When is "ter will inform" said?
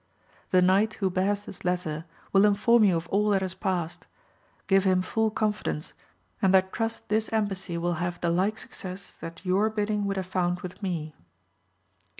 1.81-2.83